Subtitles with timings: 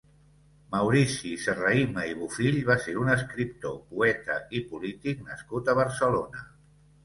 [0.75, 6.47] Maurici Serrahima i Bofill va ser un escriptor, poeta i polític nascut a Barcelona.